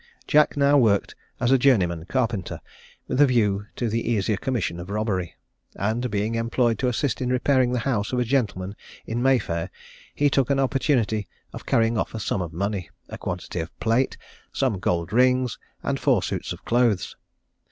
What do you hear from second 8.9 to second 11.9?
in May Fair, he took an opportunity of